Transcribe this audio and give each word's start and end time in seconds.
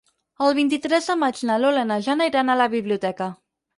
El 0.45 0.55
vint-i-tres 0.59 1.09
de 1.11 1.15
maig 1.23 1.41
na 1.49 1.57
Lola 1.65 1.83
i 1.87 1.91
na 1.93 1.99
Jana 2.07 2.27
iran 2.33 2.51
a 2.51 2.57
la 2.63 2.67
biblioteca. 2.77 3.29